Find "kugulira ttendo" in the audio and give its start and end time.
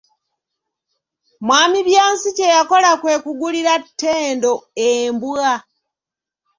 3.23-4.53